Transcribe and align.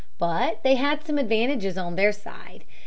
But 0.17 0.63
they 0.63 0.73
had 0.77 1.05
some 1.05 1.19
advantages 1.19 1.77
on 1.77 1.95
their 1.95 2.11
side. 2.11 2.63